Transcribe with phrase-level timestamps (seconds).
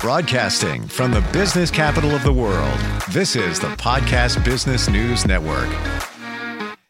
[0.00, 5.68] Broadcasting from the business capital of the world, this is the Podcast Business News Network.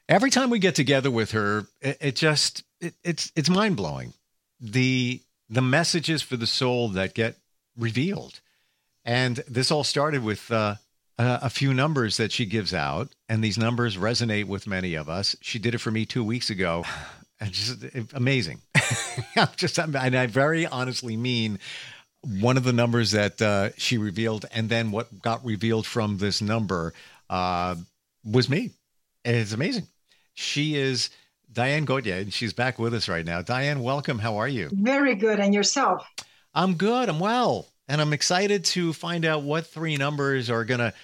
[0.09, 4.13] Every time we get together with her, it, it just it, it's it's mind blowing.
[4.61, 7.35] The the messages for the soul that get
[7.77, 8.41] revealed,
[9.05, 10.77] and this all started with uh,
[11.19, 15.35] a, few numbers that she gives out, and these numbers resonate with many of us.
[15.41, 16.85] She did it for me two weeks ago.
[17.43, 17.83] And just
[18.13, 18.61] amazing.
[19.37, 21.59] I'm just, and I very honestly mean
[22.23, 26.43] one of the numbers that uh, she revealed, and then what got revealed from this
[26.43, 26.93] number
[27.29, 27.77] uh,
[28.25, 28.71] was me.
[29.25, 29.87] And it's amazing.
[30.35, 31.11] She is
[31.53, 33.43] Diane Gauthier, and she's back with us right now.
[33.43, 34.19] Diane, welcome.
[34.19, 34.69] How are you?
[34.73, 35.41] Very good.
[35.41, 36.07] And yourself?
[36.55, 37.09] I'm good.
[37.09, 37.69] I'm well.
[37.89, 40.95] And I'm excited to find out what three numbers are going to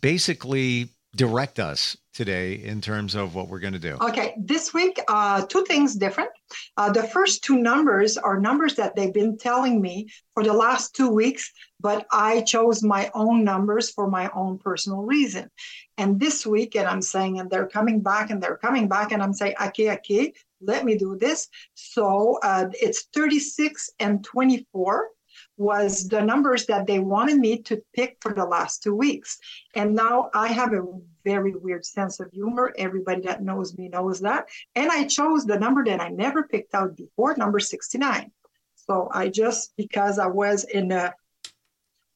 [0.00, 3.96] basically direct us today in terms of what we're going to do?
[4.00, 6.30] Okay, this week, uh, two things different.
[6.76, 10.96] Uh, the first two numbers are numbers that they've been telling me for the last
[10.96, 15.48] two weeks, but I chose my own numbers for my own personal reason.
[15.96, 19.22] And this week, and I'm saying, and they're coming back and they're coming back, and
[19.22, 21.48] I'm saying, okay, okay, let me do this.
[21.74, 25.08] So uh, it's 36 and 24
[25.56, 29.38] was the numbers that they wanted me to pick for the last two weeks.
[29.74, 30.82] And now I have a
[31.28, 32.72] very weird sense of humor.
[32.78, 34.46] Everybody that knows me knows that.
[34.74, 38.30] And I chose the number that I never picked out before, number 69.
[38.74, 41.12] So I just, because I was in a,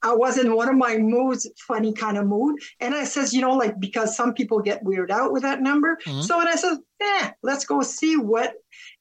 [0.05, 2.61] I was in one of my moods, funny kind of mood.
[2.81, 5.99] And I says, you know, like, because some people get weird out with that number.
[6.05, 6.23] Mm-hmm.
[6.23, 8.55] So, and I said, eh, let's go see what,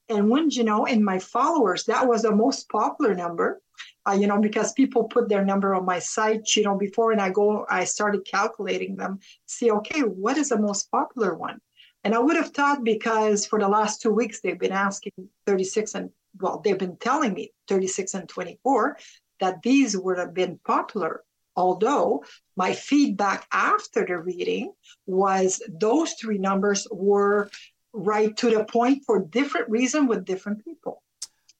[0.10, 3.62] and when, you know, in my followers, that was the most popular number
[4.08, 7.22] uh, you know, because people put their number on my site, you know, before, and
[7.22, 11.60] I go, I started calculating them, see, okay, what is the most popular one?
[12.04, 15.14] And I would have thought because for the last two weeks they've been asking
[15.46, 18.98] 36 and well, they've been telling me 36 and 24
[19.40, 21.24] that these would have been popular.
[21.56, 22.24] Although
[22.56, 24.72] my feedback after the reading
[25.06, 27.50] was those three numbers were
[27.94, 31.04] right to the point for different reason with different people.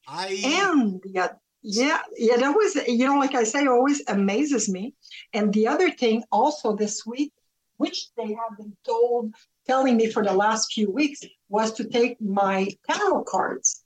[0.08, 4.96] I and the, yeah, yeah, that was, you know, like I say, always amazes me.
[5.34, 7.32] And the other thing also this week,
[7.78, 9.36] which they have been told,
[9.68, 13.84] telling me for the last few weeks, was to take my tarot cards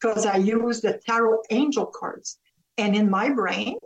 [0.00, 2.38] because I use the tarot angel cards.
[2.78, 3.78] And in my brain,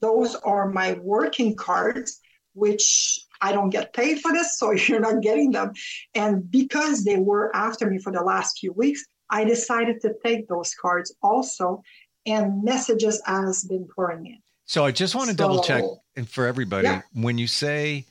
[0.00, 2.20] those are my working cards,
[2.54, 5.72] which I don't get paid for this, so you're not getting them.
[6.14, 10.48] And because they were after me for the last few weeks, I decided to take
[10.48, 11.82] those cards also
[12.26, 14.38] and messages has been pouring in.
[14.64, 15.84] So I just want to so, double check
[16.16, 17.02] and for everybody yeah.
[17.14, 18.04] when you say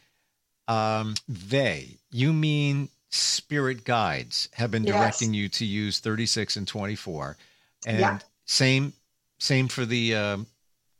[0.67, 5.41] um, they, you mean spirit guides have been directing yes.
[5.41, 7.37] you to use 36 and 24
[7.85, 8.19] and yeah.
[8.45, 8.93] same
[9.37, 10.45] same for the um,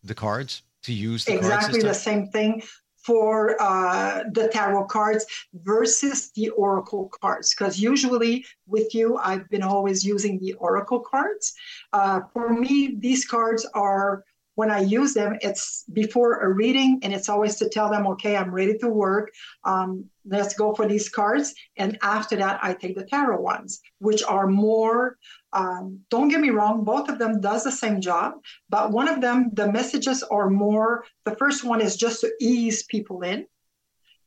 [0.04, 2.62] the cards to use the exactly the same thing
[3.06, 9.64] for uh, the tarot cards versus the oracle cards because usually with you i've been
[9.64, 11.54] always using the oracle cards
[11.94, 14.24] uh, for me these cards are
[14.56, 18.36] when I use them, it's before a reading, and it's always to tell them, okay,
[18.38, 19.32] I'm ready to work.
[19.66, 21.54] Um, let's go for these cards.
[21.78, 25.18] And after that, I take the tarot ones, which are more.
[25.56, 28.34] Um, don't get me wrong, both of them does the same job,
[28.70, 31.06] but one of them, the messages are more.
[31.24, 33.48] The first one is just to ease people in.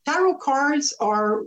[0.06, 1.42] Tarot cards are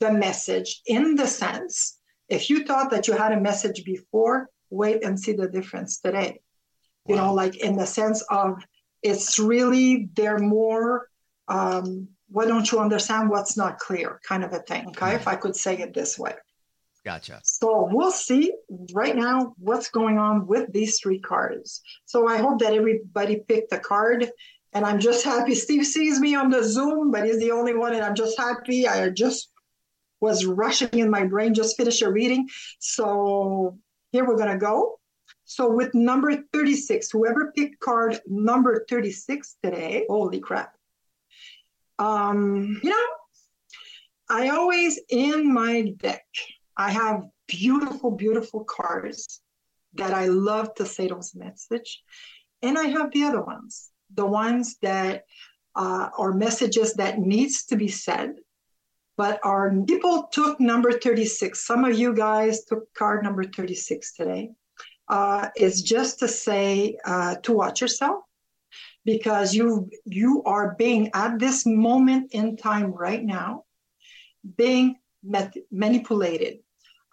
[0.00, 1.98] the message in the sense.
[2.28, 6.40] If you thought that you had a message before, wait and see the difference today
[7.06, 8.62] you know like in the sense of
[9.02, 11.08] it's really they're more
[11.48, 15.16] um, why don't you understand what's not clear kind of a thing okay mm-hmm.
[15.16, 16.34] if i could say it this way
[17.04, 17.40] gotcha.
[17.42, 18.52] So we'll see
[18.92, 21.82] right now what's going on with these three cards.
[22.06, 24.30] So i hope that everybody picked a card
[24.72, 27.94] and i'm just happy steve sees me on the zoom but he's the only one
[27.94, 28.88] and i'm just happy.
[28.88, 29.50] I just
[30.24, 32.48] was rushing in my brain just finished a reading.
[32.78, 33.78] So
[34.10, 34.98] here we're going to go.
[35.44, 40.74] So with number 36, whoever picked card number 36 today, holy crap.
[41.98, 43.06] Um, you know,
[44.28, 46.24] I always in my deck,
[46.76, 49.40] I have beautiful, beautiful cards
[49.94, 52.02] that I love to say those message.
[52.62, 55.24] And I have the other ones, the ones that
[55.76, 58.34] uh, are messages that needs to be said,
[59.16, 61.64] but our people took number 36.
[61.64, 64.50] Some of you guys took card number 36 today
[65.08, 68.24] uh, is just to say uh, to watch yourself
[69.04, 73.64] because you you are being at this moment in time right now
[74.56, 76.58] being met- manipulated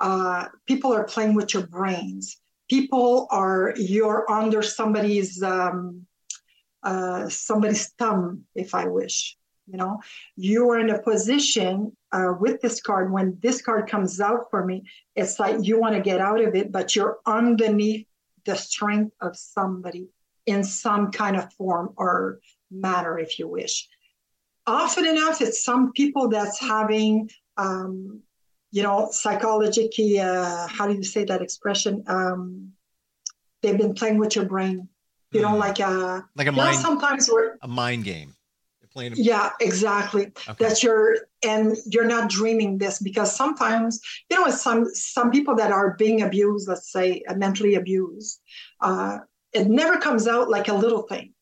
[0.02, 6.06] uh, people are playing with your brains people are you're under somebody's um,
[6.84, 9.38] uh, somebody's thumb, if I wish.
[9.68, 10.00] You know,
[10.36, 13.12] you are in a position uh, with this card.
[13.12, 14.84] When this card comes out for me,
[15.16, 18.08] it's like you want to get out of it, but you're underneath
[18.46, 20.08] the strength of somebody
[20.46, 22.40] in some kind of form or
[22.70, 23.88] matter, if you wish.
[24.66, 28.22] Often enough, it's some people that's having, um,
[28.72, 32.04] you know, psychologically, uh, how do you say that expression?
[32.08, 32.72] Um,
[33.62, 34.88] they've been playing with your brain.
[35.32, 35.60] You know, hmm.
[35.60, 36.78] like a like a mind.
[36.78, 38.36] sometimes we're a mind game.
[38.92, 39.14] playing.
[39.14, 40.32] A- yeah, exactly.
[40.50, 40.56] Okay.
[40.60, 45.72] That you're and you're not dreaming this because sometimes you know some some people that
[45.72, 48.42] are being abused, let's say uh, mentally abused,
[48.82, 49.20] uh,
[49.54, 51.34] it never comes out like a little thing.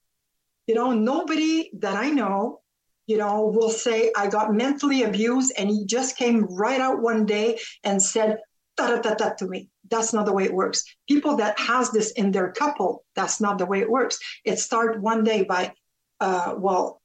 [0.67, 2.61] You know, nobody that I know,
[3.09, 7.25] you know, will say, I got mentally abused and he just came right out one
[7.25, 8.37] day and said,
[8.77, 9.67] da da da da to me.
[9.89, 10.83] That's not the way it works.
[11.07, 14.19] People that has this in their couple, that's not the way it works.
[14.45, 15.73] It start one day by,
[16.19, 17.01] uh, well,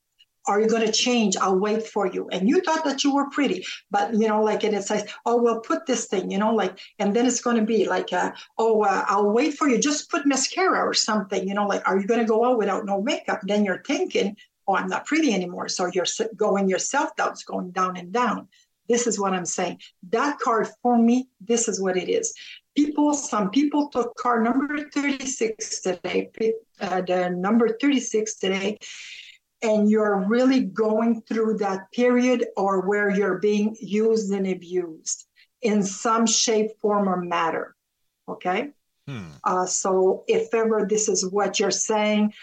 [0.47, 3.31] are you going to change i'll wait for you and you thought that you were
[3.31, 6.55] pretty but you know like and it says oh well put this thing you know
[6.55, 9.79] like and then it's going to be like uh, oh uh, i'll wait for you
[9.79, 12.85] just put mascara or something you know like are you going to go out without
[12.85, 14.37] no makeup then you're thinking
[14.67, 16.07] oh i'm not pretty anymore so you're
[16.37, 18.49] going your self-doubt's going down and down
[18.89, 19.79] this is what i'm saying
[20.11, 22.35] that card for me this is what it is
[22.77, 26.31] people some people took card number 36 today
[26.81, 28.79] uh, the number 36 today
[29.65, 35.27] and you're really going through that period or where you're being used and abused
[35.63, 37.75] in some shape, form, or matter.
[38.29, 38.69] Okay.
[39.09, 39.31] Hmm.
[39.43, 42.35] Uh, so if ever this is what you're saying,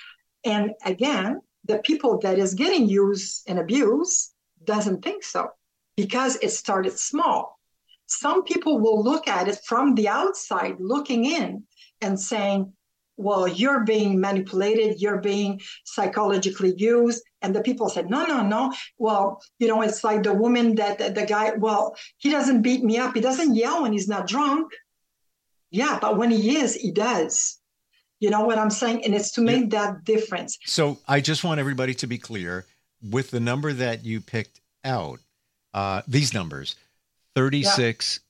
[0.43, 5.49] and again, the people that is getting used and abused doesn't think so
[5.95, 7.59] because it started small.
[8.07, 11.63] Some people will look at it from the outside, looking in
[12.01, 12.73] and saying,
[13.17, 17.23] well, you're being manipulated, you're being psychologically used.
[17.41, 18.73] And the people said, no, no, no.
[18.97, 22.83] Well, you know, it's like the woman that the, the guy, well, he doesn't beat
[22.83, 23.13] me up.
[23.13, 24.71] He doesn't yell when he's not drunk.
[25.69, 27.60] Yeah, but when he is, he does.
[28.21, 29.03] You know what I'm saying?
[29.03, 29.91] And it's to make yeah.
[29.91, 30.57] that difference.
[30.65, 32.65] So I just want everybody to be clear
[33.01, 35.19] with the number that you picked out,
[35.73, 36.75] uh, these numbers
[37.35, 38.27] 36, yeah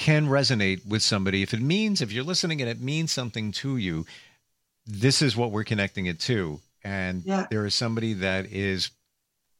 [0.00, 1.42] can resonate with somebody.
[1.42, 4.06] If it means, if you're listening and it means something to you,
[4.86, 6.58] this is what we're connecting it to.
[6.82, 7.46] And yeah.
[7.50, 8.90] there is somebody that is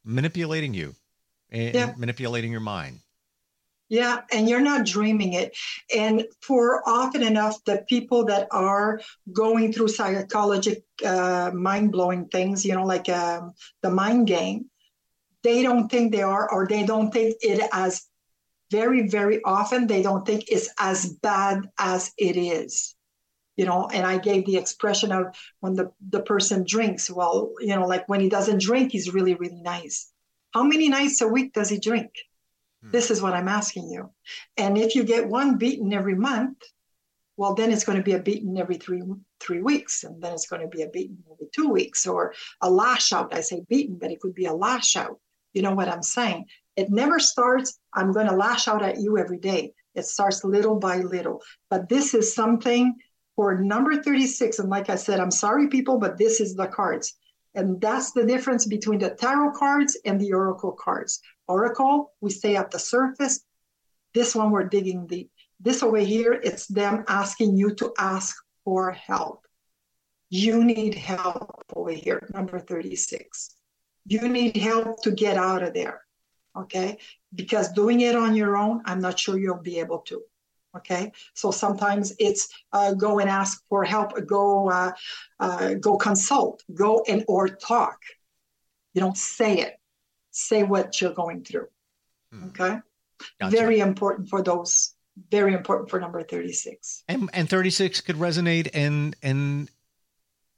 [0.02, 0.94] manipulating you
[1.50, 1.92] and yeah.
[1.96, 3.00] manipulating your mind.
[3.90, 5.56] Yeah, and you're not dreaming it.
[5.94, 9.00] And for often enough, the people that are
[9.32, 13.52] going through psychological uh, mind blowing things, you know, like um,
[13.82, 14.66] the mind game,
[15.42, 18.06] they don't think they are, or they don't think it as
[18.70, 22.94] very, very often they don't think it's as bad as it is.
[23.56, 27.74] You know, and I gave the expression of when the, the person drinks, well, you
[27.74, 30.12] know, like when he doesn't drink, he's really, really nice.
[30.52, 32.10] How many nights a week does he drink?
[32.82, 32.90] Hmm.
[32.90, 34.10] This is what I'm asking you.
[34.56, 36.58] And if you get one beaten every month,
[37.36, 39.02] well, then it's going to be a beaten every three
[39.40, 42.70] three weeks, and then it's going to be a beaten every two weeks, or a
[42.70, 43.34] lash out.
[43.34, 45.18] I say beaten, but it could be a lash out.
[45.54, 46.44] You know what I'm saying?
[46.76, 49.72] It never starts, I'm going to lash out at you every day.
[49.94, 51.42] It starts little by little.
[51.68, 52.96] But this is something
[53.36, 54.58] for number 36.
[54.58, 57.16] And like I said, I'm sorry, people, but this is the cards.
[57.54, 61.20] And that's the difference between the tarot cards and the oracle cards.
[61.48, 63.40] Oracle, we stay at the surface.
[64.14, 65.30] This one, we're digging deep.
[65.58, 69.46] This over here, it's them asking you to ask for help.
[70.28, 73.56] You need help over here, number 36.
[74.06, 76.00] You need help to get out of there
[76.56, 76.98] okay?
[77.34, 80.22] Because doing it on your own, I'm not sure you'll be able to.
[80.76, 84.92] Okay, so sometimes it's uh, go and ask for help, go uh,
[85.40, 87.98] uh, go consult, go and or talk.
[88.94, 89.80] You don't say it.
[90.30, 91.66] Say what you're going through.
[92.32, 92.44] Hmm.
[92.48, 92.78] Okay,
[93.40, 93.56] gotcha.
[93.56, 94.94] very important for those.
[95.30, 97.02] Very important for number thirty six.
[97.08, 99.68] And and thirty six could resonate in in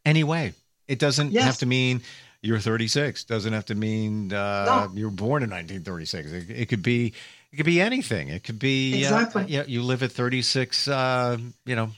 [0.05, 0.53] any way.
[0.89, 1.45] It doesn't yes.
[1.45, 2.03] have to mean
[2.43, 4.93] you're 36 doesn't have to mean uh, no.
[4.95, 7.15] you're born in 1936 it, it, could be
[7.53, 8.29] it could be anything.
[8.29, 9.43] It could be exactly.
[9.43, 11.91] uh, you, you live at 36 uh, you know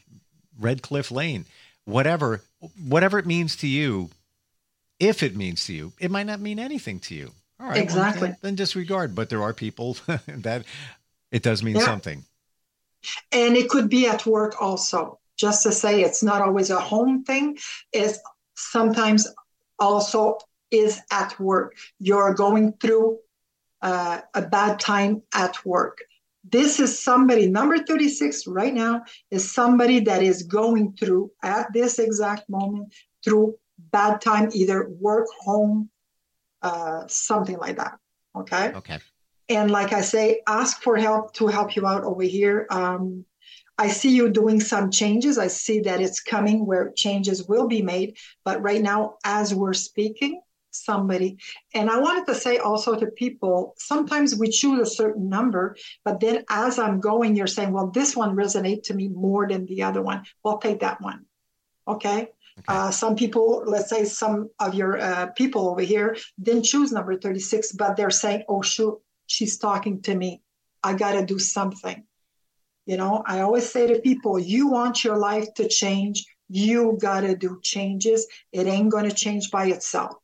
[0.59, 1.47] red cliff lane.
[1.85, 2.41] Whatever
[2.89, 4.11] whatever it means to you
[4.99, 7.33] if it means to you it might not mean anything to you.
[7.61, 8.31] All right exactly.
[8.31, 9.15] well, then disregard.
[9.15, 9.97] But there are people
[10.27, 10.65] that
[11.31, 11.85] it does mean yeah.
[11.85, 12.25] something.
[13.33, 15.19] And it could be at work also.
[15.37, 17.59] Just to say it's not always a home thing.
[17.93, 18.19] It's
[18.57, 19.27] sometimes
[19.79, 20.39] also
[20.71, 21.75] is at work.
[21.99, 23.19] You're going through
[23.85, 25.99] uh, a bad time at work.
[26.51, 31.99] This is somebody, number 36 right now, is somebody that is going through at this
[31.99, 33.57] exact moment through
[33.93, 35.91] bad time, either work, home,
[36.63, 37.99] uh, something like that.
[38.35, 38.73] Okay.
[38.75, 38.99] Okay.
[39.49, 42.67] And like I say, ask for help to help you out over here.
[42.71, 43.27] Um,
[43.77, 45.37] I see you doing some changes.
[45.37, 48.17] I see that it's coming where changes will be made.
[48.45, 50.41] But right now, as we're speaking,
[50.75, 51.39] somebody,
[51.75, 56.21] and I wanted to say also to people, sometimes we choose a certain number, but
[56.21, 59.83] then as I'm going, you're saying, well, this one resonates to me more than the
[59.83, 60.25] other one.
[60.43, 61.27] Well, take that one.
[61.87, 62.23] Okay.
[62.23, 62.29] okay.
[62.69, 67.17] Uh, some people, let's say some of your uh, people over here didn't choose number
[67.17, 70.43] 36, but they're saying, oh, shoot, she's talking to me.
[70.83, 72.05] I got to do something.
[72.87, 77.23] You know, I always say to people, you want your life to change, you got
[77.23, 78.27] to do changes.
[78.53, 80.17] It ain't going to change by itself.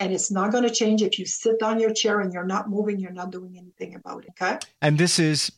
[0.00, 2.68] And it's not going to change if you sit on your chair and you're not
[2.68, 4.30] moving, you're not doing anything about it.
[4.40, 4.58] Okay.
[4.80, 5.52] And this is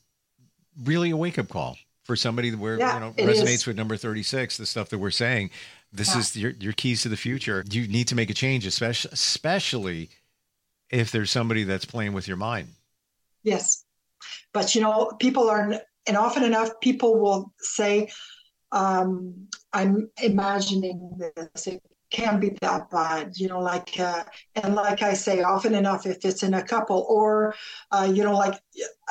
[0.85, 3.67] really a wake up call for somebody where yeah, you know resonates is.
[3.67, 5.49] with number 36 the stuff that we're saying
[5.93, 6.19] this yeah.
[6.19, 10.11] is your, your keys to the future you need to make a change especially especially
[10.95, 12.69] if there's somebody that's playing with your mind.
[13.43, 13.85] Yes.
[14.53, 15.75] But you know, people are,
[16.07, 18.11] and often enough, people will say,
[18.73, 21.67] um, I'm imagining this.
[21.67, 21.83] It
[22.15, 24.23] can be that bad, you know, like, uh,
[24.55, 27.55] and like I say, often enough, if it's in a couple or,
[27.91, 28.61] uh, you know, like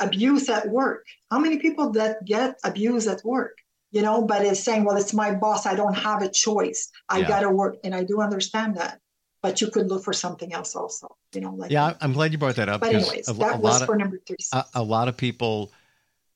[0.00, 1.04] abuse at work.
[1.30, 3.58] How many people that get abused at work?
[3.92, 5.66] You know, but it's saying, well, it's my boss.
[5.66, 6.90] I don't have a choice.
[7.08, 7.28] I yeah.
[7.28, 7.76] got to work.
[7.84, 9.00] And I do understand that
[9.44, 11.06] but you could look for something else also.
[11.34, 12.80] You know, like yeah, I'm glad you brought that up.
[12.80, 14.38] But anyways, a, that a was for number three.
[14.54, 15.70] A, a, lot of people.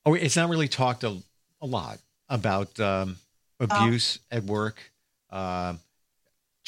[0.05, 1.17] Oh, it's not really talked a,
[1.59, 1.97] a lot
[2.29, 3.15] about um,
[3.59, 4.79] abuse at work,
[5.31, 5.73] uh,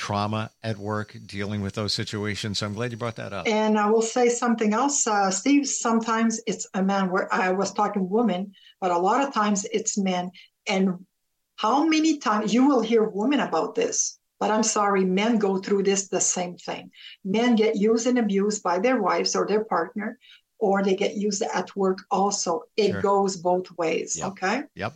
[0.01, 2.57] trauma at work, dealing with those situations.
[2.57, 3.47] So I'm glad you brought that up.
[3.47, 5.67] And I will say something else, uh, Steve.
[5.67, 7.11] Sometimes it's a man.
[7.11, 10.31] Where I was talking women, but a lot of times it's men.
[10.67, 11.05] And
[11.55, 14.17] how many times you will hear women about this?
[14.39, 16.89] But I'm sorry, men go through this the same thing.
[17.23, 20.17] Men get used and abused by their wives or their partner,
[20.57, 22.63] or they get used at work also.
[22.75, 23.01] It sure.
[23.01, 24.17] goes both ways.
[24.17, 24.27] Yep.
[24.29, 24.63] Okay.
[24.73, 24.93] Yep.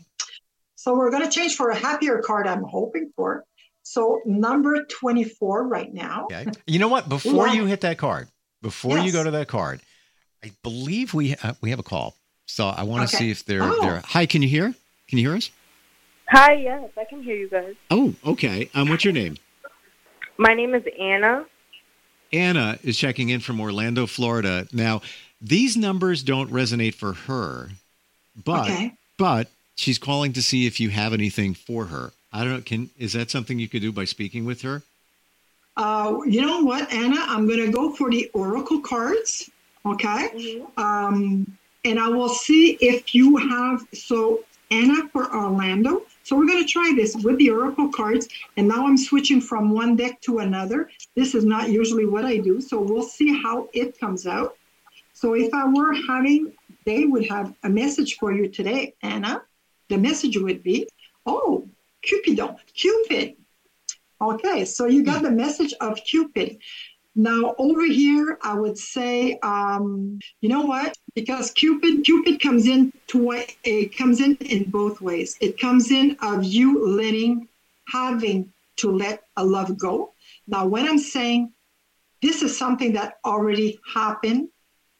[0.75, 3.45] So we're going to change for a happier card, I'm hoping for.
[3.85, 6.25] So number 24 right now.
[6.25, 6.47] Okay.
[6.65, 7.07] You know what?
[7.09, 8.27] Before you hit that card,
[8.63, 9.05] before yes.
[9.05, 9.79] you go to that card,
[10.43, 12.15] I believe we uh, we have a call.
[12.47, 13.25] So I want to okay.
[13.25, 13.81] see if they're oh.
[13.81, 14.01] there.
[14.07, 14.73] Hi, can you hear?
[15.07, 15.51] Can you hear us?
[16.29, 17.75] Hi, yes, I can hear you guys.
[17.91, 18.71] Oh, okay.
[18.73, 19.37] Um, what's your name?
[20.39, 21.45] My name is Anna.
[22.33, 24.67] Anna is checking in from Orlando, Florida.
[24.73, 25.03] Now,
[25.39, 27.69] these numbers don't resonate for her,
[28.43, 28.93] but okay.
[29.19, 32.13] but she's calling to see if you have anything for her.
[32.35, 32.61] I don't know.
[32.61, 34.83] Can is that something you could do by speaking with her?
[35.77, 37.17] Uh, you know what, Anna?
[37.19, 39.49] I'm going to go for the oracle cards.
[39.85, 40.29] Okay.
[40.35, 40.79] Mm-hmm.
[40.81, 43.85] Um, and I will see if you have.
[43.93, 46.03] So, Anna for Orlando.
[46.23, 48.27] So we're going to try this with the Oracle cards.
[48.57, 50.89] And now I'm switching from one deck to another.
[51.15, 52.59] This is not usually what I do.
[52.59, 54.57] So we'll see how it comes out.
[55.13, 56.51] So if I were having,
[56.83, 59.43] they would have a message for you today, Anna.
[59.87, 60.89] The message would be,
[61.27, 61.67] oh,
[62.05, 63.35] Cupidon, Cupid.
[64.21, 66.57] Okay, so you got the message of Cupid.
[67.15, 70.97] Now over here, I would say, um, you know what?
[71.15, 75.37] Because Cupid, Cupid comes in to it comes in in both ways.
[75.39, 77.47] It comes in of you letting,
[77.87, 80.13] having to let a love go.
[80.47, 81.53] Now, when I'm saying
[82.21, 84.49] this is something that already happened,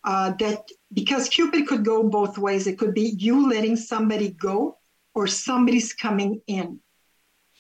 [0.06, 2.68] uh, that because Cupid could go both ways.
[2.68, 4.78] It could be you letting somebody go,
[5.14, 6.80] or somebody's coming in.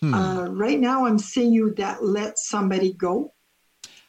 [0.01, 0.13] Hmm.
[0.13, 3.31] Uh, right now, I'm seeing you that let somebody go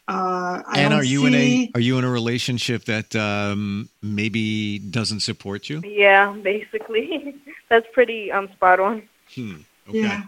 [0.09, 1.27] uh, and are you see...
[1.27, 5.83] in a are you in a relationship that um, maybe doesn't support you?
[5.85, 7.35] Yeah, basically,
[7.69, 9.03] that's pretty um, spot on.
[9.35, 9.57] Hmm.
[9.89, 10.01] Okay.
[10.01, 10.23] Yeah.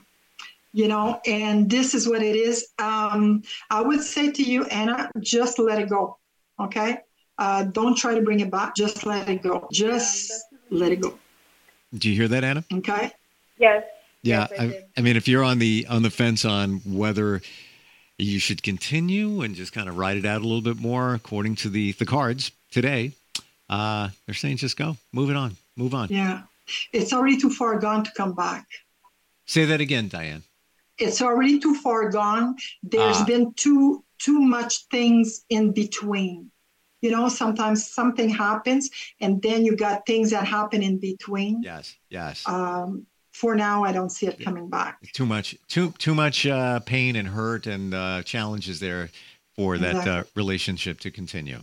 [0.73, 2.69] You know, and this is what it is.
[2.79, 6.19] Um, I would say to you, Anna, just let it go.
[6.61, 6.99] Okay.
[7.39, 8.75] Uh, don't try to bring it back.
[8.75, 9.69] Just let it go.
[9.73, 10.33] Just
[10.71, 11.19] let it go.
[11.97, 12.65] Do you hear that, Anna?
[12.73, 13.13] Okay.
[13.59, 13.85] Yes.
[14.23, 14.47] Yeah.
[14.59, 17.41] I, I mean, if you're on the on the fence on whether
[18.19, 21.55] you should continue and just kind of ride it out a little bit more according
[21.55, 23.13] to the the cards today.
[23.71, 26.09] Uh, they're saying just go, move it on, move on.
[26.11, 26.43] Yeah,
[26.93, 28.67] it's already too far gone to come back.
[29.47, 30.43] Say that again, Diane.
[30.99, 32.57] It's already too far gone.
[32.83, 33.25] There's ah.
[33.25, 36.51] been too too much things in between.
[37.01, 41.63] You know, sometimes something happens, and then you got things that happen in between.
[41.63, 42.43] Yes, yes.
[42.49, 43.07] Um,
[43.39, 45.01] for now, I don't see it coming back.
[45.13, 49.11] Too much, too too much uh, pain and hurt and uh, challenges there
[49.55, 50.05] for exactly.
[50.05, 51.61] that uh, relationship to continue.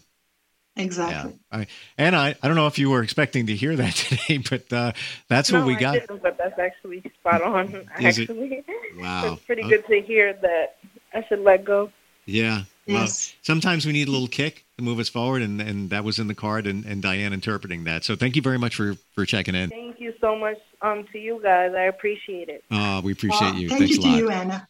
[0.77, 1.33] Exactly.
[1.51, 1.59] Yeah.
[1.59, 1.67] I,
[1.97, 4.93] and I, I don't know if you were expecting to hear that today, but uh,
[5.27, 5.93] that's no, what we I got.
[5.93, 7.67] Didn't, but that's actually spot on.
[7.99, 8.97] Is actually, it?
[8.97, 9.33] Wow.
[9.33, 10.77] it's pretty good to hear that
[11.13, 11.91] I should let go.
[12.25, 12.63] Yeah.
[12.87, 13.07] Well,
[13.41, 16.27] sometimes we need a little kick to move us forward, and, and that was in
[16.27, 18.03] the card, and, and Diane interpreting that.
[18.03, 19.69] So thank you very much for, for checking in.
[19.71, 21.71] Thank you so much um, to you guys.
[21.75, 22.63] I appreciate it.
[22.69, 23.69] Uh, we appreciate Well, you.
[23.69, 24.17] Thank Thanks you a to lot.
[24.17, 24.67] you, Anna.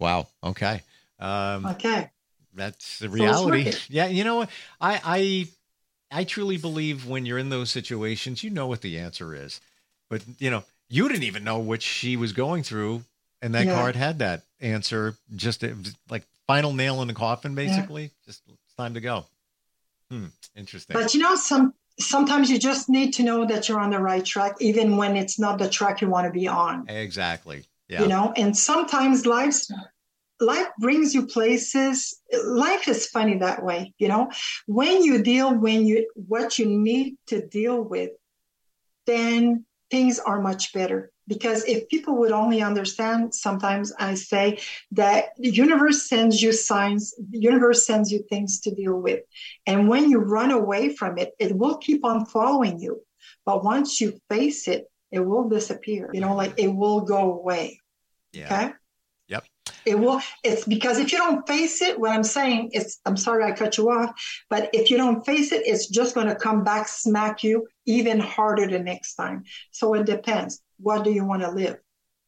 [0.00, 0.26] Wow.
[0.42, 0.82] Okay.
[1.20, 2.10] Um, Okay.
[2.54, 3.64] that's the reality.
[3.64, 3.80] working.
[3.88, 4.06] yeah.
[4.06, 4.50] You know what?
[4.80, 9.34] I, I, I truly believe when you're in those situations, you know what the answer
[9.34, 9.60] is,
[10.10, 13.04] but you know, you didn't even know what she was going through,
[13.40, 13.74] and that Yeah.
[13.74, 15.14] card had that answer.
[15.34, 15.64] Just
[16.10, 16.24] like
[16.56, 18.10] final nail in the coffin, basically.
[18.26, 19.24] Just it's time to go.
[20.10, 20.26] Hmm.
[20.56, 20.94] Interesting.
[20.94, 24.24] But you know, some sometimes you just need to know that you're on the right
[24.24, 26.88] track, even when it's not the track you want to be on.
[26.88, 27.64] exactly.
[27.88, 28.02] Yeah.
[28.02, 29.70] You know, and sometimes life's
[30.40, 32.20] life brings you places.
[32.44, 33.92] Life is funny that way.
[33.98, 34.30] You know,
[34.66, 38.10] when you deal when you what you need to deal with,
[39.06, 41.12] then things are much better.
[41.32, 44.58] Because if people would only understand, sometimes I say
[44.90, 49.20] that the universe sends you signs, the universe sends you things to deal with.
[49.66, 53.00] And when you run away from it, it will keep on following you.
[53.46, 56.10] But once you face it, it will disappear.
[56.12, 57.80] You know, like it will go away.
[58.32, 58.46] yeah.
[58.46, 58.72] Okay.
[59.28, 59.44] Yep.
[59.86, 63.44] It will, it's because if you don't face it, what I'm saying is, I'm sorry
[63.44, 64.10] I cut you off,
[64.50, 68.20] but if you don't face it, it's just going to come back, smack you even
[68.20, 69.44] harder the next time.
[69.70, 70.60] So it depends.
[70.82, 71.78] What do you want to live?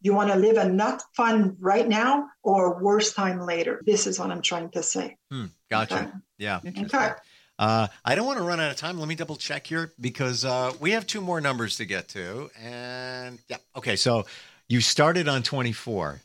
[0.00, 3.80] You want to live a not fun right now or worse time later?
[3.86, 5.16] This is what I'm trying to say.
[5.30, 5.46] Hmm.
[5.70, 5.96] Gotcha.
[5.96, 6.10] Okay.
[6.38, 6.60] Yeah.
[6.64, 7.00] Interesting.
[7.00, 7.12] Okay.
[7.58, 8.98] Uh, I don't want to run out of time.
[8.98, 12.50] Let me double check here because uh, we have two more numbers to get to.
[12.60, 13.96] And yeah, okay.
[13.96, 14.26] So
[14.68, 16.20] you started on 24.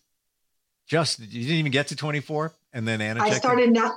[0.88, 3.22] Just you didn't even get to 24, and then Anna.
[3.22, 3.94] I started not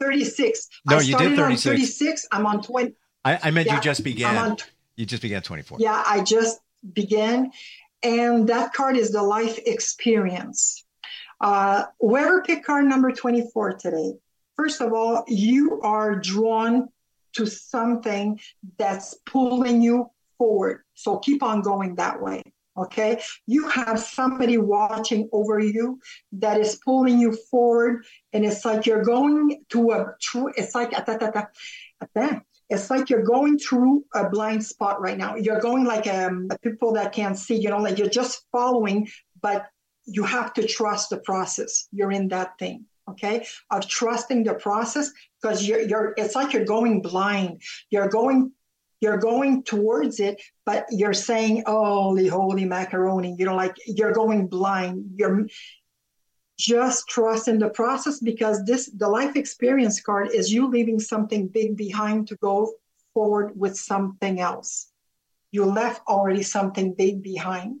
[0.00, 0.68] 36.
[0.86, 1.64] No, I you did started on 36.
[1.64, 2.26] 36.
[2.30, 2.94] I'm on 20.
[3.24, 4.36] I, I meant Yeah, you just I'm began.
[4.36, 4.56] on
[4.96, 5.78] you just began 24.
[5.80, 6.60] Yeah, I just
[6.92, 7.50] began.
[8.02, 10.84] And that card is the life experience.
[11.40, 14.14] Uh, whoever picked card number 24 today,
[14.56, 16.88] first of all, you are drawn
[17.34, 18.40] to something
[18.78, 20.82] that's pulling you forward.
[20.94, 22.42] So keep on going that way.
[22.76, 23.20] Okay.
[23.46, 26.00] You have somebody watching over you
[26.32, 28.04] that is pulling you forward.
[28.32, 30.92] And it's like you're going to a true, it's like,
[32.70, 35.34] it's like you're going through a blind spot right now.
[35.34, 39.08] You're going like um, people that can't see, you know, like you're just following,
[39.42, 39.66] but
[40.06, 41.88] you have to trust the process.
[41.92, 45.10] You're in that thing, okay, of trusting the process
[45.42, 47.60] because you're, you're, it's like you're going blind.
[47.90, 48.52] You're going,
[49.00, 54.46] you're going towards it, but you're saying, holy, holy macaroni, you know, like you're going
[54.46, 55.14] blind.
[55.16, 55.46] You're,
[56.60, 61.48] just trust in the process because this the life experience card is you leaving something
[61.48, 62.72] big behind to go
[63.14, 64.88] forward with something else.
[65.52, 67.80] You left already something big behind.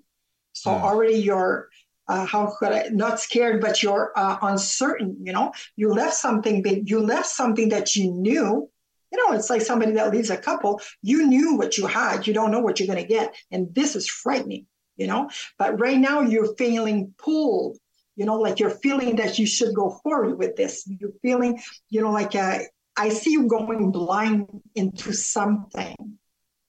[0.52, 0.84] So Hmm.
[0.88, 1.68] already you're
[2.08, 5.52] uh, how could I not scared but you're uh, uncertain you know?
[5.76, 8.68] You left something big you left something that you knew.
[9.12, 10.80] You know it's like somebody that leaves a couple.
[11.02, 12.26] You knew what you had.
[12.26, 13.34] You don't know what you're going to get.
[13.50, 14.66] And this is frightening
[15.00, 15.30] you know?
[15.58, 17.78] But right now you're feeling pulled
[18.16, 20.86] you know like you're feeling that you should go forward with this.
[20.86, 22.58] You're feeling you know like uh,
[22.96, 25.94] i see you going blind into something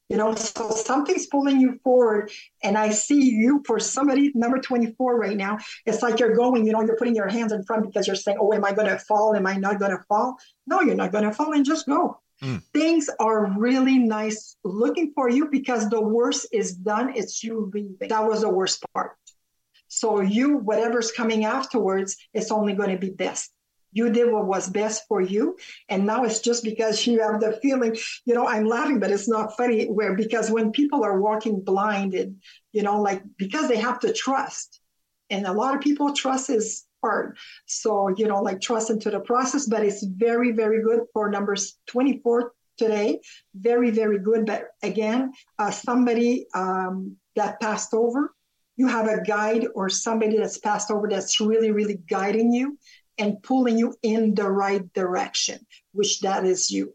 [0.10, 2.32] you know so something's pulling you forward
[2.64, 6.72] and i see you for somebody number 24 right now it's like you're going you
[6.74, 9.00] know you're putting your hands in front because you're saying oh am i going to
[9.00, 9.36] fall?
[9.36, 10.38] Am i not going to fall?
[10.68, 12.20] No you're not going to fall and just go.
[12.44, 12.64] Mm.
[12.74, 18.10] things are really nice looking for you because the worst is done it's you leaving.
[18.10, 19.16] That was the worst part
[19.94, 23.52] so you, whatever's coming afterwards, it's only going to be best.
[23.92, 25.58] You did what was best for you.
[25.90, 29.28] And now it's just because you have the feeling, you know, I'm laughing, but it's
[29.28, 32.40] not funny where because when people are walking blinded,
[32.72, 34.80] you know, like because they have to trust.
[35.30, 37.38] And a lot of people trust is hard.
[37.66, 41.78] So, you know, like trust into the process, but it's very, very good for numbers
[41.88, 43.20] 24 today.
[43.54, 44.46] Very, very good.
[44.46, 48.34] But again, uh, somebody um, that passed over,
[48.82, 52.80] you have a guide or somebody that's passed over that's really, really guiding you
[53.20, 55.60] and pulling you in the right direction,
[55.94, 56.92] which that is you.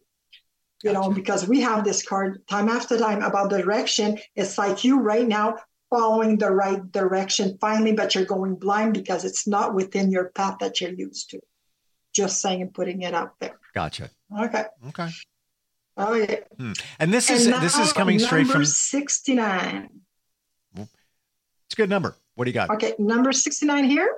[0.82, 4.18] You know, because we have this card time after time about the direction.
[4.34, 9.24] It's like you right now following the right direction finally, but you're going blind because
[9.24, 11.40] it's not within your path that you're used to.
[12.12, 13.58] Just saying and putting it out there.
[13.74, 14.10] Gotcha.
[14.36, 14.64] Okay.
[14.88, 15.08] Okay.
[15.96, 16.40] Oh yeah.
[16.58, 16.72] Hmm.
[16.98, 18.64] And this is And this is coming straight from.
[18.64, 19.88] 69.
[21.76, 22.16] A good number.
[22.36, 22.70] What do you got?
[22.70, 24.16] Okay, number 69 here.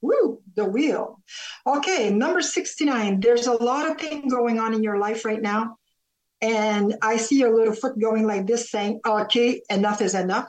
[0.00, 1.20] Woo, the wheel.
[1.66, 3.20] Okay, number 69.
[3.20, 5.76] There's a lot of things going on in your life right now.
[6.40, 10.48] And I see your little foot going like this saying, okay, enough is enough.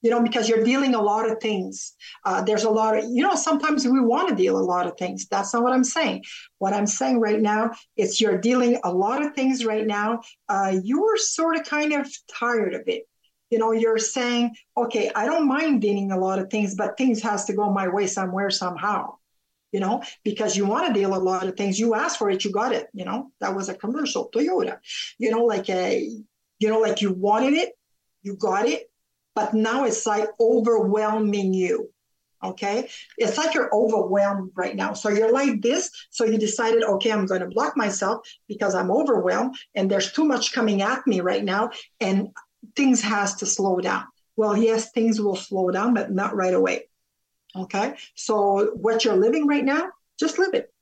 [0.00, 1.94] you know, because you're dealing a lot of things.
[2.24, 4.96] Uh, there's a lot of, you know, sometimes we want to deal a lot of
[4.96, 5.26] things.
[5.26, 6.24] That's not what I'm saying.
[6.58, 10.20] What I'm saying right now is you're dealing a lot of things right now.
[10.48, 13.08] Uh, you're sort of kind of tired of it.
[13.50, 17.22] You know, you're saying, okay, I don't mind dealing a lot of things, but things
[17.22, 19.16] has to go my way somewhere somehow.
[19.70, 21.78] You know, because you want to deal a lot of things.
[21.78, 22.88] You asked for it, you got it.
[22.94, 24.78] You know, that was a commercial, Toyota.
[25.18, 26.08] You know, like a,
[26.58, 27.72] you know, like you wanted it,
[28.22, 28.90] you got it,
[29.34, 31.90] but now it's like overwhelming you.
[32.42, 32.88] Okay.
[33.16, 34.92] It's like you're overwhelmed right now.
[34.92, 35.90] So you're like this.
[36.10, 40.24] So you decided, okay, I'm going to block myself because I'm overwhelmed and there's too
[40.24, 41.70] much coming at me right now.
[42.00, 42.28] And
[42.76, 44.04] things has to slow down.
[44.36, 46.88] Well, yes, things will slow down, but not right away.
[47.56, 47.94] Okay.
[48.14, 50.72] So what you're living right now, just live it.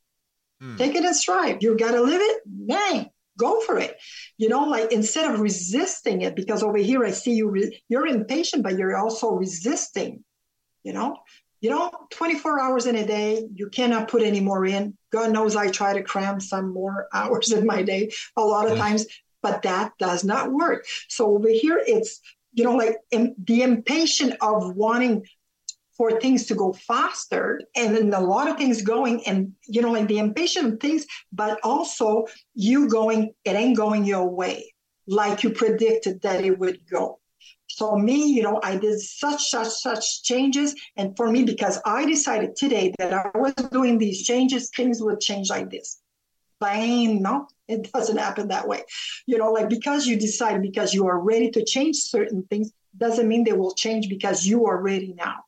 [0.60, 0.76] Hmm.
[0.76, 1.62] Take it and strive.
[1.62, 2.42] You got to live it.
[2.44, 3.96] Bang go for it
[4.38, 8.06] you know like instead of resisting it because over here i see you re- you're
[8.06, 10.24] impatient but you're also resisting
[10.82, 11.16] you know
[11.60, 15.56] you know 24 hours in a day you cannot put any more in god knows
[15.56, 19.06] i try to cram some more hours in my day a lot of times
[19.42, 20.86] but that does not work.
[21.08, 22.20] So over here it's
[22.52, 25.26] you know like in, the impatient of wanting
[25.96, 29.92] for things to go faster and then a lot of things going and you know
[29.92, 34.74] like the impatient things but also you going it ain't going your way
[35.06, 37.20] like you predicted that it would go.
[37.68, 40.74] So me you know i did such such such changes.
[40.96, 45.20] And for me because i decided today that i was doing these changes things would
[45.20, 46.00] change like this.
[46.60, 48.82] Bang no it doesn't happen that way
[49.26, 53.28] you know like because you decide because you are ready to change certain things doesn't
[53.28, 55.44] mean they will change because you are ready now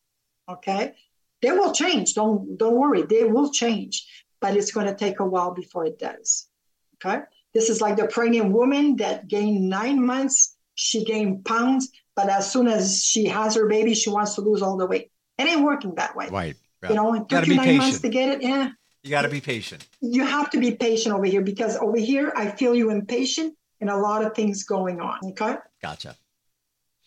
[0.48, 0.94] Okay.
[1.42, 2.14] They will change.
[2.14, 3.02] Don't don't worry.
[3.02, 4.06] They will change,
[4.40, 6.48] but it's going to take a while before it does.
[6.96, 7.22] Okay.
[7.54, 10.56] This is like the pregnant woman that gained nine months.
[10.74, 14.62] She gained pounds, but as soon as she has her baby, she wants to lose
[14.62, 15.10] all the weight.
[15.38, 16.28] It ain't working that way.
[16.28, 16.56] Right.
[16.88, 17.78] You know, it took you nine patient.
[17.78, 18.42] months to get it.
[18.42, 18.70] Yeah.
[19.08, 19.86] You got to be patient.
[20.02, 23.88] You have to be patient over here because over here, I feel you impatient and
[23.88, 25.18] a lot of things going on.
[25.30, 25.56] Okay.
[25.80, 26.14] Gotcha.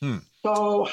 [0.01, 0.17] Hmm.
[0.41, 0.87] So,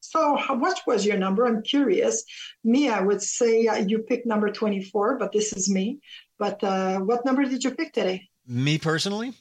[0.00, 1.46] so, what was your number?
[1.46, 2.24] I'm curious.
[2.64, 6.00] Me, I would say uh, you picked number 24, but this is me.
[6.40, 8.28] But uh, what number did you pick today?
[8.48, 9.32] Me personally?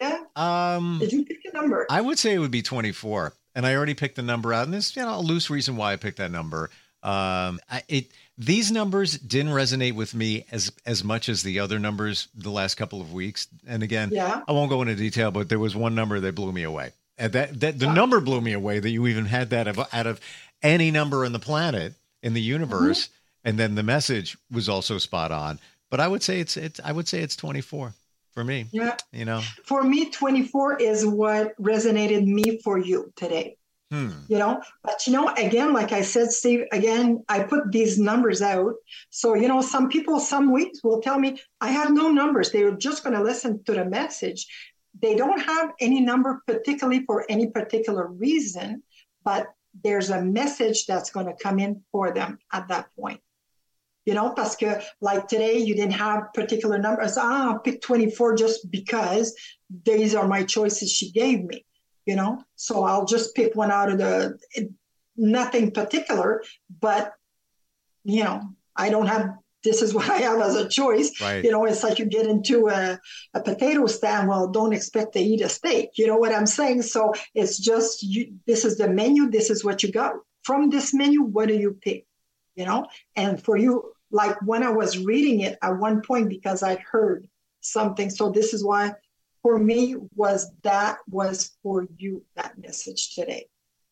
[0.00, 0.20] Yeah.
[0.36, 1.86] Um, did you pick a number?
[1.90, 3.34] I would say it would be 24.
[3.54, 4.64] And I already picked the number out.
[4.64, 6.70] And there's you know, a loose reason why I picked that number.
[7.02, 11.78] Um, I, it these numbers didn't resonate with me as as much as the other
[11.78, 13.48] numbers the last couple of weeks.
[13.66, 14.42] And again, yeah.
[14.46, 16.92] I won't go into detail, but there was one number that blew me away.
[17.18, 20.06] And that that the number blew me away that you even had that of, out
[20.06, 20.20] of
[20.62, 23.48] any number in the planet in the universe, mm-hmm.
[23.48, 25.58] and then the message was also spot on.
[25.90, 27.92] But I would say it's it's I would say it's 24
[28.32, 28.66] for me.
[28.70, 28.96] Yeah.
[29.12, 29.42] You know.
[29.64, 33.56] For me 24 is what resonated me for you today.
[33.90, 34.10] Hmm.
[34.28, 38.42] You know, but you know, again, like I said, Steve, again, I put these numbers
[38.42, 38.74] out.
[39.08, 42.52] So, you know, some people some weeks will tell me, I have no numbers.
[42.52, 44.46] They're just going to listen to the message
[45.00, 48.82] they don't have any number particularly for any particular reason,
[49.24, 49.48] but
[49.84, 53.20] there's a message that's going to come in for them at that point.
[54.06, 57.18] You know, que like today you didn't have particular numbers.
[57.18, 59.34] Ah, I'll pick 24 just because
[59.84, 61.66] these are my choices she gave me.
[62.08, 64.38] You know, so I'll just pick one out of the
[65.14, 66.42] nothing particular,
[66.80, 67.12] but
[68.02, 68.40] you know,
[68.74, 71.20] I don't have this is what I have as a choice.
[71.20, 71.44] Right.
[71.44, 72.98] You know, it's like you get into a,
[73.34, 74.26] a potato stand.
[74.26, 75.90] Well, don't expect to eat a steak.
[75.98, 76.80] You know what I'm saying?
[76.80, 79.28] So it's just you, this is the menu.
[79.28, 81.20] This is what you got from this menu.
[81.22, 82.06] What do you pick?
[82.54, 86.62] You know, and for you, like when I was reading it at one point because
[86.62, 87.28] I heard
[87.60, 88.08] something.
[88.08, 88.94] So this is why
[89.48, 93.46] for me was that was for you that message today.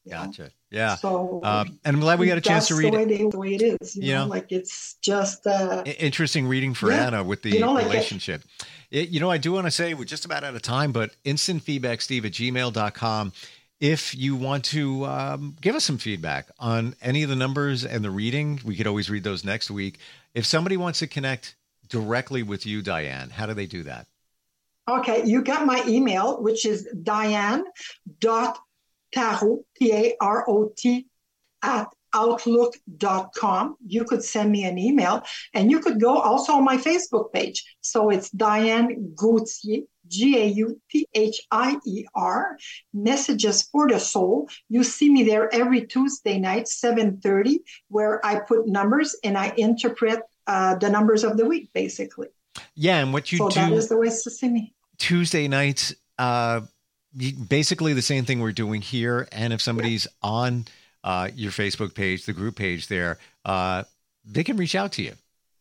[0.06, 0.42] Gotcha.
[0.42, 0.48] Know?
[0.70, 0.96] Yeah.
[0.96, 3.30] So, um, and I'm glad we got a chance to read the it.
[3.30, 3.96] the way it is.
[3.96, 7.06] You, you know, know, like it's just uh, interesting reading for yeah.
[7.06, 8.42] Anna with the you know, like relationship.
[8.90, 11.12] It, you know, I do want to say we're just about out of time, but
[11.24, 13.32] instant feedback, Steve at gmail.com.
[13.80, 18.04] If you want to um, give us some feedback on any of the numbers and
[18.04, 20.00] the reading, we could always read those next week.
[20.34, 21.56] If somebody wants to connect
[21.88, 24.06] directly with you, Diane, how do they do that?
[24.88, 27.64] Okay, you got my email, which is diane
[28.20, 28.58] dot
[29.12, 31.06] Tarot, T A R O T,
[31.62, 33.76] at outlook.com.
[33.86, 35.22] You could send me an email
[35.52, 37.64] and you could go also on my Facebook page.
[37.80, 42.56] So it's Diane Gauthier, G A U T H I E R,
[42.94, 44.48] Messages for the Soul.
[44.68, 50.20] You see me there every Tuesday night, 7:30, where I put numbers and I interpret
[50.46, 52.28] uh, the numbers of the week, basically.
[52.74, 54.75] Yeah, and what you so do that is the way to see me.
[54.98, 56.60] Tuesday nights, uh,
[57.48, 59.28] basically the same thing we're doing here.
[59.32, 60.66] And if somebody's on
[61.04, 63.84] uh, your Facebook page, the group page there, uh,
[64.24, 65.12] they can reach out to you,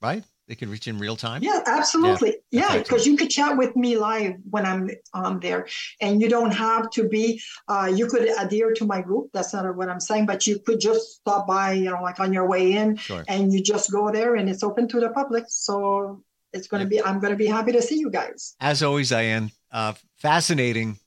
[0.01, 0.23] right?
[0.47, 1.41] They can reach in real time.
[1.41, 2.35] Yeah, absolutely.
[2.51, 5.67] Yeah, because you could chat with me live when I'm on there,
[5.99, 7.41] and you don't have to be.
[7.67, 9.31] Uh, you could adhere to my group.
[9.33, 12.31] That's not what I'm saying, but you could just stop by, you know, like on
[12.31, 13.23] your way in, sure.
[13.27, 15.45] and you just go there, and it's open to the public.
[15.47, 16.23] So
[16.55, 17.03] it's going to be.
[17.03, 18.55] I'm going to be happy to see you guys.
[18.59, 20.97] As always, Diane, uh, fascinating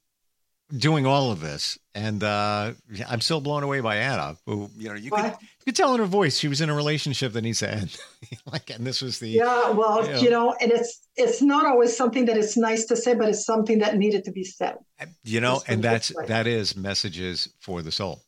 [0.77, 2.73] doing all of this, and uh,
[3.09, 4.37] I'm still blown away by Anna.
[4.47, 6.75] Who you know you could, you could tell in her voice she was in a
[6.75, 7.97] relationship that needs to end.
[8.53, 9.71] like, and this was the yeah.
[9.71, 12.97] Well, you know, you know, and it's it's not always something that it's nice to
[12.97, 14.77] say, but it's something that needed to be said.
[15.25, 18.23] You know, and that's that is messages for the soul.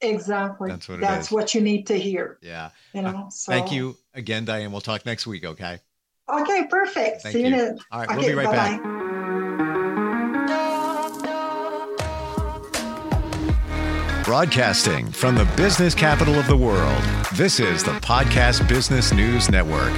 [0.00, 0.70] Exactly.
[0.70, 2.38] That's what That's what you need to hear.
[2.42, 2.70] Yeah.
[2.92, 3.28] You know.
[3.30, 3.52] So.
[3.52, 4.72] Thank you again, Diane.
[4.72, 5.44] We'll talk next week.
[5.44, 5.80] Okay.
[6.32, 6.66] Okay.
[6.68, 7.22] Perfect.
[7.22, 7.54] Thank See you.
[7.54, 8.08] you All right.
[8.08, 8.78] Okay, we'll be right bye-bye.
[8.78, 9.84] back.
[14.24, 17.02] Broadcasting from the business capital of the world,
[17.34, 19.92] this is the Podcast Business News Network.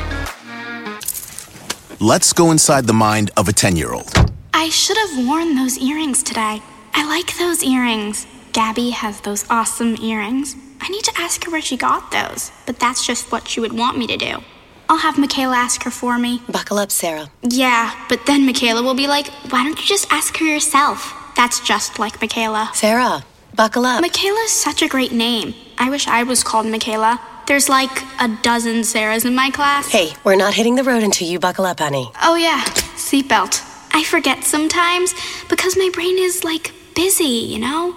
[2.01, 4.13] Let's go inside the mind of a 10 year old.
[4.53, 6.61] I should have worn those earrings today.
[6.93, 8.27] I like those earrings.
[8.53, 10.57] Gabby has those awesome earrings.
[10.81, 13.73] I need to ask her where she got those, but that's just what she would
[13.73, 14.39] want me to do.
[14.89, 16.43] I'll have Michaela ask her for me.
[16.49, 17.31] Buckle up, Sarah.
[17.43, 21.15] Yeah, but then Michaela will be like, why don't you just ask her yourself?
[21.37, 22.71] That's just like Michaela.
[22.75, 23.25] Sarah,
[23.57, 24.03] Buckle up.
[24.03, 25.55] Michaela's such a great name.
[25.79, 27.19] I wish I was called Michaela.
[27.47, 29.89] There's like a dozen Sarahs in my class.
[29.89, 32.11] Hey, we're not hitting the road until you buckle up, honey.
[32.23, 32.61] Oh, yeah.
[32.97, 33.63] Seatbelt.
[33.95, 35.15] I forget sometimes
[35.49, 37.97] because my brain is like busy, you know?